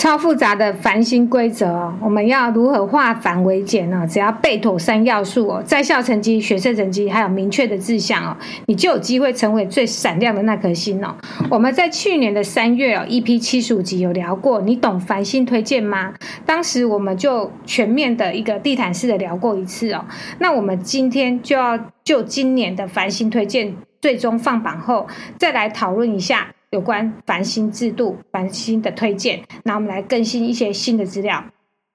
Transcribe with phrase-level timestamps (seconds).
[0.00, 4.06] 超复杂的繁星规则哦，我们要如何化繁为简呢？
[4.08, 8.34] 只要背妥三要素哦，在校成绩、学测成绩，还有明确的志向哦，
[8.64, 11.14] 你就有机会成为最闪亮的那颗星哦。
[11.50, 16.14] 我们在去年的三月哦，EP 七十五集有聊过，你懂繁星推荐吗？
[16.46, 20.06] 当时我们就全面的一个地毯式的聊过一次哦。
[20.38, 26.46] 那我们今天就要就今年的繁星推荐最终放榜后，再来讨论一下。
[26.70, 31.44] 有关繁星制度、繁星的推荐，那我们来更新一些新的资料。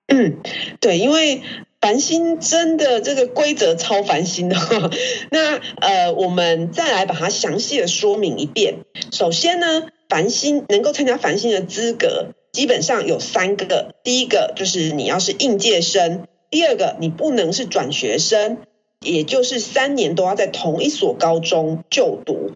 [0.08, 0.38] 嗯，
[0.82, 1.42] 对，因为
[1.80, 4.58] 繁星真的这个规则超繁星的。
[5.32, 8.80] 那呃，我们再来把它详细的说明一遍。
[9.14, 13.96] 首先呢，繁星能够参加繁星的资格，基本上有三个。
[14.04, 18.58] 第一个就是你要是应届生，第二个你不能是转学生，
[19.00, 22.52] 也就是三年都要在同一所高中就读。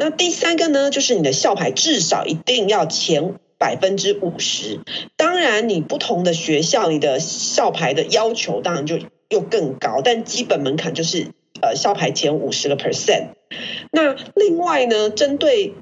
[0.00, 4.78] 那第三个呢，就是你的校牌至少一定要前百分之五十。
[5.16, 13.30] 当然，你不同的学校，你的校牌的要求当然就又更高，但基本门槛就是呃校牌前五十个 percent。
[13.90, 15.74] 那另外呢，针对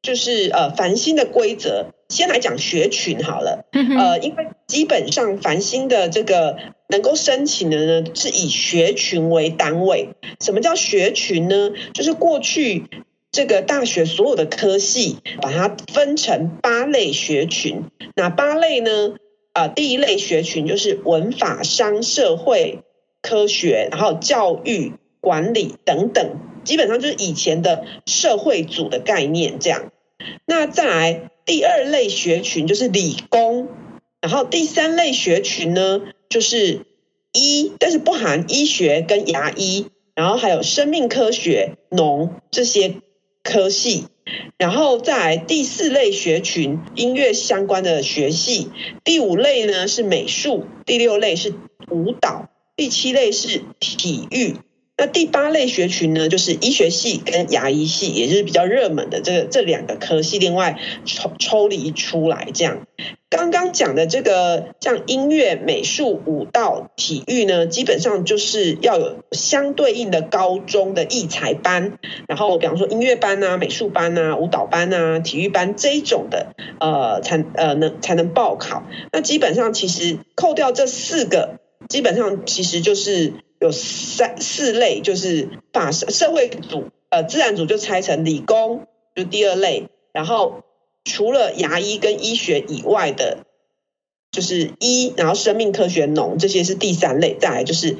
[0.00, 3.64] 就是呃繁星的规则，先来讲学群好了。
[3.72, 6.56] 呃，因为基本上繁星的这个
[6.88, 10.10] 能够申请的呢，是以学群为单位。
[10.40, 11.72] 什么叫学群呢？
[11.92, 12.84] 就是过去。
[13.36, 17.82] 这个大学所有的科系，把它分成八类学群。
[18.14, 19.16] 哪八类呢？
[19.52, 22.78] 啊、第一类学群就是文法、商、社会、
[23.20, 29.92] 科学，然后教育、管理等等，基本上就是以前的社会组的概念这样。
[30.46, 33.68] 那再来第二类学群就是理工，
[34.22, 36.00] 然后第三类学群呢
[36.30, 36.86] 就是
[37.34, 42.94] 医，但是不含医学跟牙医，然后还有生命科学、农这些。
[43.46, 44.06] 科系，
[44.58, 48.70] 然后在第四类学群，音乐相关的学系，
[49.04, 51.54] 第五类呢是美术，第六类是
[51.88, 54.56] 舞蹈，第七类是体育。
[54.98, 62.86] 那第八类学群呢，就是医学系跟牙医系，也就是比较热门的这个这两个科系，另外抽抽离出来这样。
[63.36, 78.84] 刚刚讲的这个像音乐、美术、舞蹈、体育呢，基本上就是要有相对应的高中的艺才班，然后比方说音乐班啊、美术班啊、舞蹈班啊、体育班这一种的，呃，才呃能才能报考。
[79.12, 83.34] 那基本上其实扣掉这四个，基本上其实就是。
[83.58, 90.60] 有三四类，就是把社会组、呃自然组就拆成理工，就第二类，然后
[91.06, 93.46] 除了牙医跟医学以外的，
[94.30, 97.96] 就是医，然后生命科学、农这些是第三类，再来就是。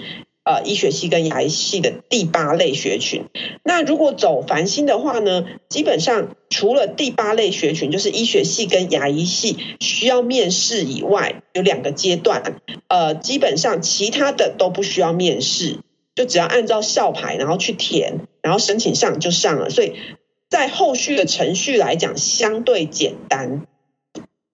[0.48, 3.24] 呃，医学系跟牙医系的第八类学群，
[3.64, 15.80] 那如果走繁星的话呢，基本上除了第八类学群，就是医学系跟牙医系需要面试以外，有两个阶段，呃，基本上其他的都不需要面试，
[16.14, 19.94] 就只要按照校牌然后去填，然后申请上就上了，所以
[20.48, 23.62] 在后续的程序来讲相对简单。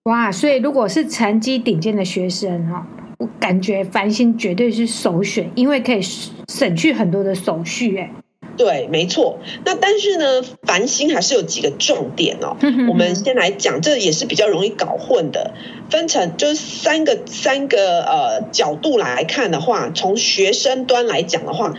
[0.03, 2.87] 哇，所以如果是成绩顶尖的学生哈。
[3.19, 7.95] 我感觉繁星绝对是首选，因为可以省去很多的手续。
[7.97, 8.11] 哎，
[8.57, 9.39] 对，没错。
[9.65, 12.55] 那但是呢，繁星还是有几个重点哦。
[12.87, 15.53] 我们先来讲，这也是比较容易搞混的。
[15.89, 21.73] 分成就是三个三个呃角度来看的话，从学生端来讲的话，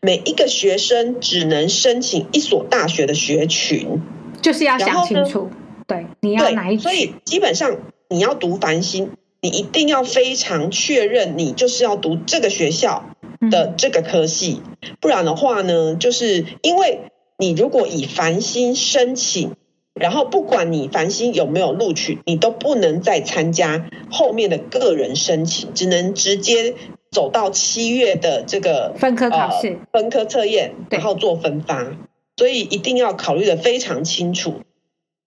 [0.00, 4.00] 每一个学生只能申请一所大学的学群，
[4.42, 5.50] 就是要想清楚。
[5.86, 6.78] 对，你要哪一？
[6.78, 7.76] 所以基本上
[8.08, 9.10] 你要读繁星。
[9.40, 13.04] 你一定要非常确认，你就是要读这个学校
[13.50, 14.62] 的这个科系，
[15.00, 19.54] 不然的话呢，就是因为你如果以繁星申请，
[19.94, 26.74] 然后不管你繁星有没有录取，你都不能再参加后面的个人申请，只能直接
[27.10, 31.96] 走到七月的这个分科考试、呃、分科测验，然后做分发，
[32.36, 34.62] 所以一定要考虑的非常清楚，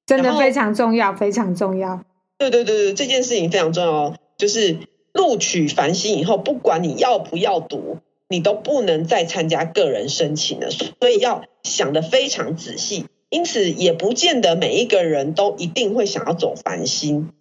[0.06, 2.02] 真的非常重要，非常重要。
[2.38, 4.16] 对对对对，这件事情非常重要哦。
[4.38, 4.78] 就是
[5.14, 7.98] 录取繁星以后，不管你要不要读，
[8.28, 13.06] 你都不能再参加个人申请了，所以要想得非常仔细。
[13.30, 17.32] 因此，也不见得每一个人都一定会想要走繁星。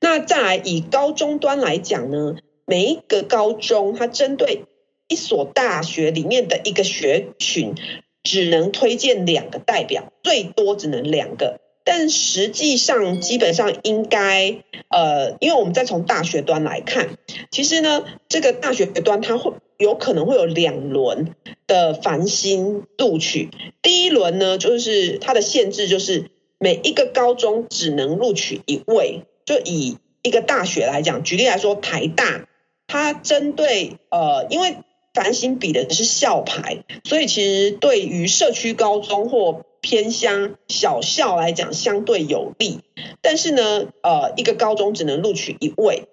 [0.00, 2.36] 那再来以高中端来讲呢，
[2.66, 4.64] 每一个高中它针对
[5.08, 7.74] 一所大学里面的一个学群，
[8.22, 11.58] 只能推荐两个代表，最多只能两个。
[11.92, 17.18] 但实际上，基本上应该，呃，因为我们再从大学端来看，
[17.50, 21.34] 其实呢，这个大学端它会有可能会有两轮
[21.66, 23.50] 的繁星录取。
[23.82, 29.24] 第一轮呢，就是它的限制就是每一个高中只能录取一位。
[29.44, 32.46] 就以一个大学来讲，举例来说，台大
[32.86, 34.76] 它针对呃，因为
[35.12, 42.80] 繁星比的是校牌，所以其实对于社区高中或偏乡小校来讲相对有利。
[43.22, 46.04] 但是呢，呃，一个高中只能录取一位。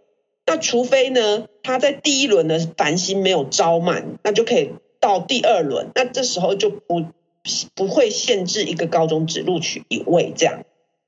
[0.46, 5.90] 那除非呢，他在第一轮的繁星没有招满，那就可以到第二轮。
[5.94, 7.06] 那这时候就不
[7.76, 10.64] 不会限制一个高中只录取一位这样。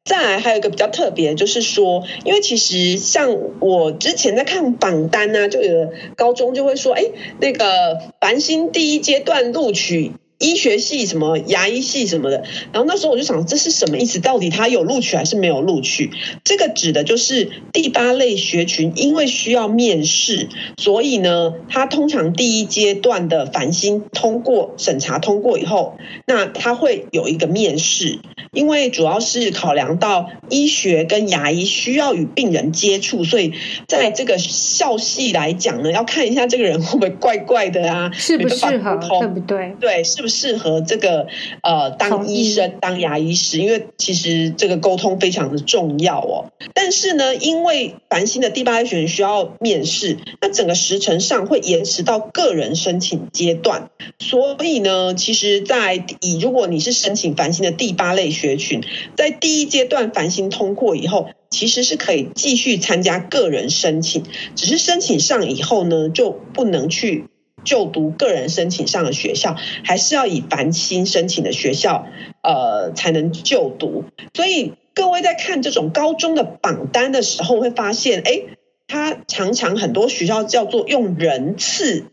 [0.05, 7.03] 再来还有一个比较特别，就是说，因为其实像我之前在看榜单呢、就有高中就会说，哎，
[7.39, 10.11] 那个繁星第一阶段录取。
[10.39, 14.19] 医学系什么牙医系什么的，然后那时候我就想，这是什么意思？
[14.19, 16.11] 到底他有录取还是没有录取？
[16.45, 20.47] 这个指的就是第八类学群，因为需要面试，
[20.77, 28.19] 所以呢，他通常第一阶段的繁星通过审查通过以后，那他会有一个面试，
[28.53, 33.53] 因为主要是考量到医学跟牙医需要与病人接触，所以
[33.89, 39.75] 在这个校系来讲呢，要看一下这个人会不会怪怪的啊，适不适合，对不对？
[39.81, 40.28] 对，是不是？
[40.29, 41.27] 适合这个
[41.63, 46.51] 呃当医生当牙医师，因为其实这个沟通非常的重要哦。
[46.73, 53.89] 但是呢，因为繁星的第八类学员需要面试，那整个时程上会延迟到个人申请阶段，
[54.19, 58.83] 所以呢，其实，在以如果你是申请繁星的第八类学群，
[59.15, 64.23] 在第一阶段繁星通过以后，其实是可以继续参加个人申请，
[64.55, 67.25] 只是申请上以后呢，就不能去。
[67.63, 72.07] 就读个人申请上的学校，还是要以繁星申请的学校，
[72.41, 74.05] 呃，才能就读。
[74.33, 78.41] 所以各位在看这种高中的榜单的时候，会发现，哎，
[78.87, 82.05] 他常常很多学校叫做用人次。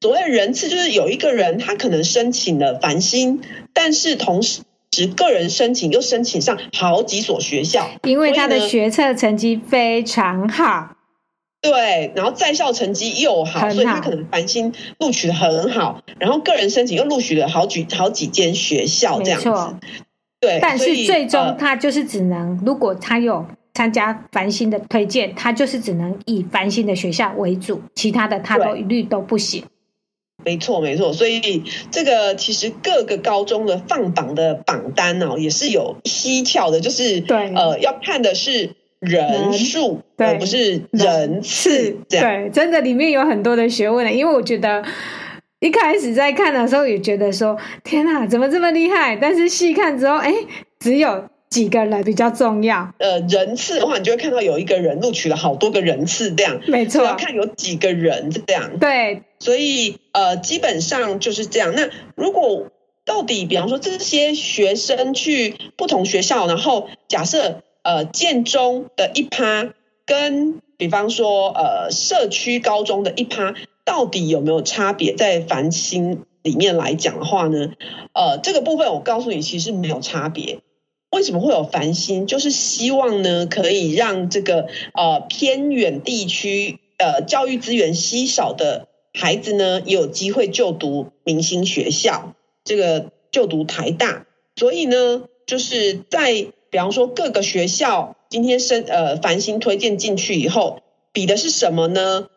[0.00, 3.40] 所谓人次，就是有一个人他可能申请了繁星，
[3.72, 4.62] 但是同时
[5.16, 10.97] 个人申请又申请上好几所学校，因为他的学测成绩非常好。
[11.60, 19.50] 对，然后在校成绩又好，好，所以他可能繁星录取的很好，然后个人申请又录取了好几好几间学校这样子。
[20.40, 23.44] 对，但是最终他就是只能，呃、如果他有
[23.74, 29.64] 参加繁星的推荐，他就是只能以繁星的学校为主，其他的他都一律都不行。
[30.44, 31.12] 没错，没错。
[31.12, 38.76] 所以这个其实各个高中的放榜的榜单哦，也是有蹊跷的，就是对，呃，要看的是。
[39.00, 44.10] 人数，而不是人次，对，真的里面有很多的学问的。
[44.10, 44.84] 因为我觉得
[45.60, 49.14] 一开始在看的时候也觉得说，天哪，怎么这么厉害？
[49.14, 50.34] 但是细看之后，哎，
[50.80, 52.92] 只有几个人比较重要。
[52.98, 58.78] 呃，人次的话，你就会看到有一个人录取了好多个人次这样，没错，要看有几个人这样。
[58.80, 61.72] 对，所以呃，基本上就是这样。
[61.76, 62.66] 那如果
[63.04, 67.62] 到底，比方说这些学生去不同学校，然后假设。
[67.88, 69.72] 呃，建中的一趴
[70.04, 73.54] 跟比方说呃社区高中的一趴，
[73.86, 75.14] 到底有没有差别？
[75.14, 77.70] 在繁星里面来讲的话呢，
[78.12, 80.58] 呃，这个部分我告诉你，其实没有差别。
[81.10, 82.26] 为什么会有繁星？
[82.26, 94.26] 就是希望呢，可以让这个呃偏远地区呃教育资源稀少的孩子呢，有机会就读明星学校，这个就读台大。
[94.56, 96.48] 所以呢，就是在。
[96.70, 100.82] 比方说，各个学校今天申呃繁星推荐进去以后，
[101.12, 102.28] 比的是什么呢？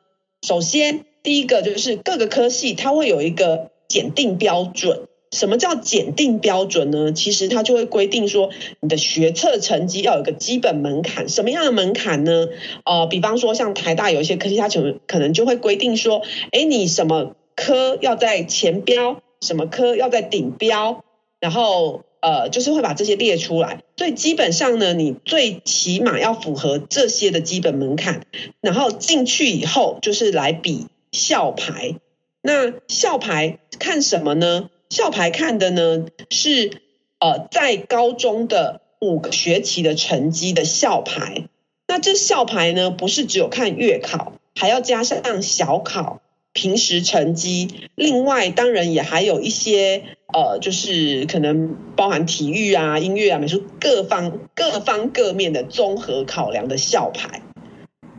[0.42, 5.08] 首先，第一个就是各个科系它会有一个检定标准。
[5.32, 7.14] 什么叫检定标准呢？
[7.14, 11.30] 其实它就会规定说，你的学测成绩要有个基本门槛。
[11.30, 12.48] 什么样的门槛呢？
[12.86, 16.22] 呃，比方说像台大有一些科系，它就可能就会规定说，
[16.52, 21.04] 哎，你什么科要在前标，什么科要在顶标，
[21.40, 22.04] 然后。
[22.22, 28.22] 呃，就是会把这些列出来，所以基本上呢，你最起码要符合这些的基本门槛，
[28.62, 31.96] 然后进去以后就是来比校牌。
[32.44, 34.70] 那校牌看什么呢？
[34.90, 36.82] 校牌看的呢是
[37.20, 41.48] 呃在高中的五个学期的成绩的校牌。
[41.88, 46.22] 那这校牌呢不是只有看月考，还要加上小考。
[46.54, 50.04] 平时成绩，另外当然也还有一些
[50.34, 57.42] 呃，就是可能包含体育啊、音乐啊、美术各方各方各面的综合考量的校牌，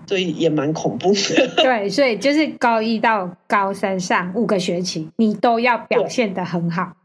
[0.07, 1.49] 所以也蛮恐怖的。
[1.63, 6.97] 对，所以就是高一到高三上五个学期，你都要表现的很好，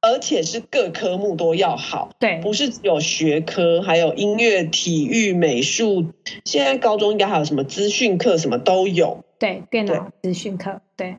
[0.00, 2.10] 而且是各科目都要好。
[2.18, 6.06] 对，不是只有学科，还有音乐、体育、美术。
[6.44, 9.24] 现在高中应该还有什么资讯课，什么都有。
[9.40, 11.16] 对，电脑资讯课，对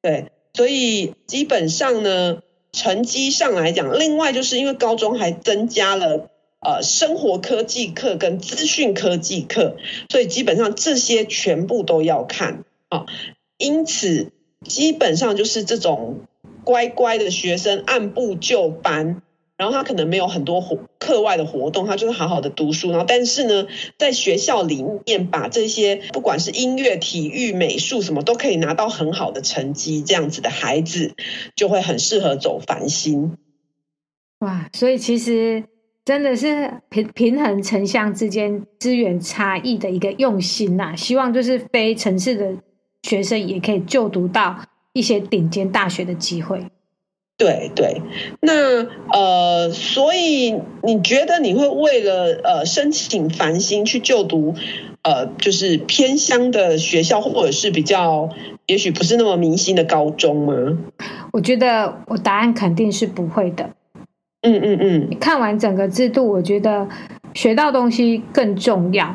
[0.00, 2.40] 对，所以基本上呢，
[2.70, 9.76] 成绩上来讲，另外就是因为高中还增加了呃生活科技课跟资讯科技课，
[10.08, 13.06] 所以基本上这些全部都要看啊。
[13.58, 14.30] 因此，
[14.64, 16.20] 基本上就是这种
[16.62, 19.20] 乖乖的学生按部就班。
[19.64, 22.90] 然后他可能没有很多活课外的活动，他就是好好的读书。
[22.90, 23.66] 然后，但是呢，
[23.98, 31.14] 在学校里面把这些不管是音乐、体育、美术什么都可以拿到很好的成绩，这样子的孩子
[31.56, 33.38] 就会很适合走繁星。
[34.40, 35.64] 哇，所以其实
[36.04, 42.54] 真的是平平衡城乡之间资源差异的一个用心呐、希望就是非城市的
[43.02, 44.60] 学生也可以就读到
[44.92, 46.66] 一些顶尖大学的机会。
[47.36, 48.00] 对对，
[48.40, 54.54] 那呃，所以你觉得你会为了呃申请繁星去就读
[55.02, 58.28] 呃，就是偏乡的学校，或者是比较
[58.66, 60.78] 也许不是那么明星的高中吗？
[61.32, 63.70] 我觉得我答案肯定是不会的。
[64.42, 66.86] 嗯嗯嗯，看完整个制度，我觉得
[67.34, 69.12] 学到东西更重要。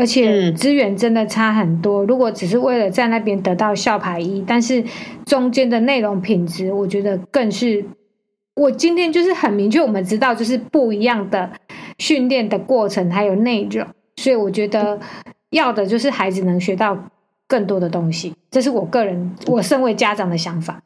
[0.00, 2.02] 而且资源真的差很多。
[2.06, 4.82] 如果只是为了在那边得到校牌一，但是
[5.26, 7.84] 中间的内容品质，我觉得更是。
[8.54, 11.50] 我今天就是很明确，我们知道就是不一样的
[11.98, 14.98] 训练的过程还有内容，所以我觉得
[15.50, 17.10] 要的就是孩子能学到
[17.46, 18.34] 更多的东西。
[18.50, 20.82] 这是我个人，我身为家长的想法。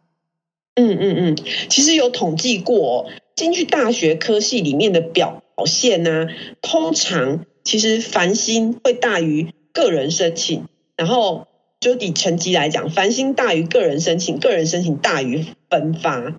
[0.75, 1.37] 嗯嗯嗯，
[1.69, 3.07] 其实有统计过，
[3.37, 6.29] 进去大学科系里面的表现呢、啊，
[6.61, 7.45] 通常。
[7.65, 10.67] 其实繁星会大于个人申请，
[10.97, 11.49] 然后
[11.81, 16.39] 就以成绩来讲，繁星大于个人申请，个人申请大于分发。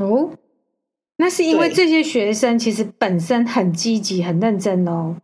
[0.00, 0.38] 哦，
[1.16, 5.16] 那是因为这些学生其实本身很积极、很认真哦。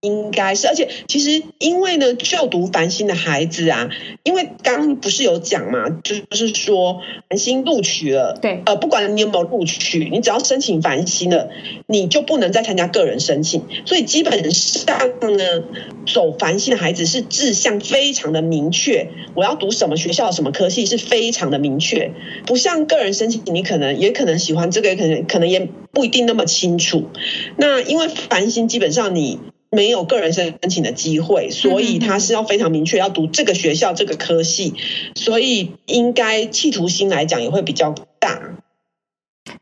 [0.00, 3.90] 应该是，而且其实因为呢，就读繁星的孩子啊，
[4.22, 11.50] 因为刚刚不是有讲嘛，就是说繁星录取了，对，呃，不管你有没有录取，你只要申请繁星了，
[11.86, 13.64] 你就不能再参加个人申请。
[13.84, 14.96] 所以基本上
[15.36, 15.64] 呢，
[16.06, 22.12] 走繁星的孩子是志向非常的明确，我要读什么学校、什么科系是非常的明确，
[22.46, 27.10] 不像个人申请，你可能也可能喜欢这个，也可能可能也不一定那么清楚。
[27.56, 29.38] 那因为繁星基本上你。
[29.70, 34.74] 没有个人申请的机会，所以他是要非常明确要读这个学校这个科系，
[35.14, 38.56] 所以应该企图心来讲也会比较大。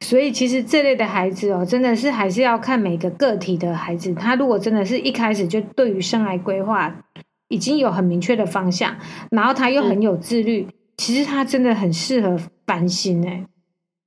[0.00, 4.14] 所以其实这类的孩子哦，真的是还是要看每个个体的孩子。
[4.14, 7.04] 他如果真的是一开始就对于生涯规划
[7.48, 8.96] 已经有很明确的方向，
[9.30, 13.44] 然后他又很有自律，嗯、其实他真的很适合翻新哎。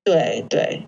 [0.04, 0.88] 对对。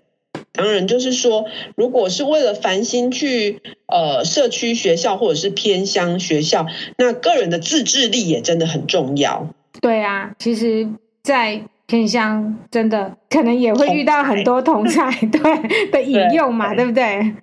[0.56, 9.48] 当然，就是说，如果是为了繁星去呃社区学校或者是偏乡学校，那个人的自制力也真的很重要。
[9.80, 10.88] 对啊，其实，
[11.24, 17.34] 在偏乡真的可能也会遇到很多同侪 对的引诱嘛，对不对？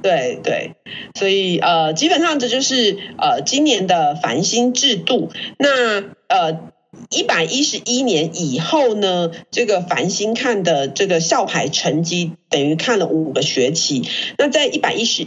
[0.00, 0.74] 对对，
[1.14, 5.30] 所以呃，基本上这就是呃今年的繁星制度。
[5.58, 6.72] 那呃。
[7.10, 14.02] 一百一十一年以后呢，这个繁星看的这个校牌成绩等于看了五个学期。
[14.36, 15.26] 那在一百一十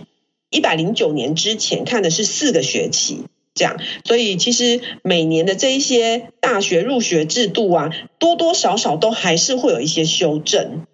[0.52, 3.24] 一百零九年之前看的是四个学期，
[3.56, 3.78] 这样。
[4.04, 10.86] 所以其实每年的这一些大学入学制度啊，多多少少都还是会有一些修正。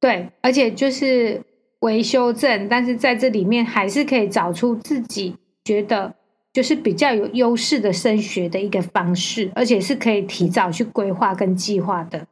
[0.00, 1.42] 对，而且就是
[1.80, 6.14] 微修正，但是在这里面还是可以找出自己觉得。
[6.54, 12.26] 就是比较有优势的升学的一个方式，而且是可以提早去规划跟计划的。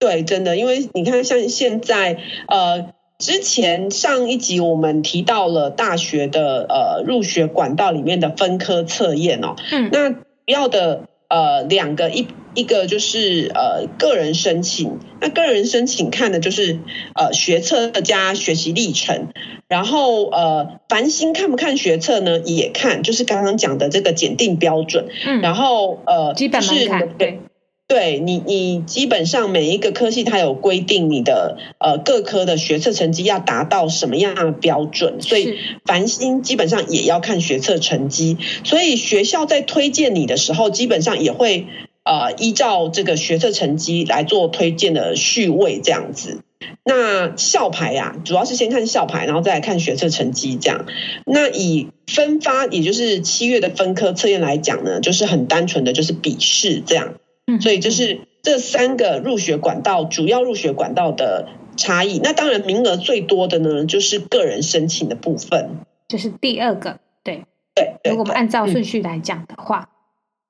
[0.00, 11.06] 对，真的，因为你看，像现在，呃，之前上一集我们提到了大学的呃入学管道里面的分科测验哦，嗯，那主要的。
[11.32, 16.78] 呃，两个一一个就是呃个人申请，那个人申请看的就是
[17.14, 19.28] 呃学测加学习历程，
[19.68, 22.40] 然后呃繁星看不看学测呢？
[22.40, 27.40] 也看，就是刚刚讲的这个检定标准，嗯，然后呃基本门槛对。
[27.86, 41.66] 对你，你基本上每一个科系它有规定你的呃各科的学测成绩要达到什么样的标准，所以繁星基本上也要看学测成绩，所以学校在推荐你的时候，基本上也会
[42.04, 46.42] 呃依照这个学测成绩来做推荐的序位这样子。
[46.84, 50.86] 那校牌呀、啊，主要是先看校牌，然后再来看学测成绩这样。
[51.24, 57.14] 那以分发，也就是七月的分科测验来讲呢，就是很单纯的就是笔试这样。
[57.60, 62.20] 所以就是这三个入学管道，主要入学管道的差异。
[62.22, 65.70] 那当然，名额最多的呢，就是个人申请的部分，
[66.08, 67.00] 就是第二个。
[67.24, 69.88] 对对，如果我们按照顺序来讲的话，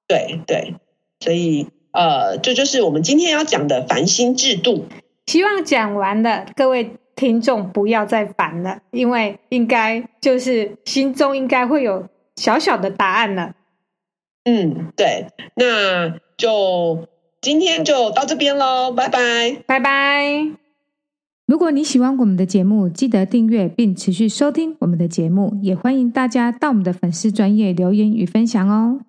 [0.06, 0.74] 对对。
[1.20, 4.86] 所以呃，这就，是我们今天要讲的繁星制度。
[5.26, 13.54] 希望讲完了，各位听众不要再烦了，因为应该就是心中应该会有小小的答案了。
[14.44, 17.06] 嗯，对，那就
[17.40, 20.46] 今天就到这边喽，拜拜，拜拜。
[21.46, 29.00] 如果你喜欢我们的节目，记得订阅并持续收听我们的节目，也欢迎大家到我们的粉丝专业留言与分享哦。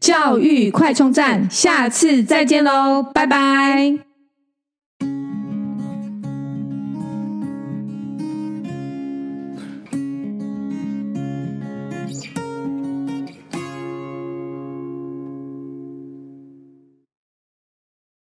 [0.00, 4.13] 教育快充站，下次再见喽，拜拜。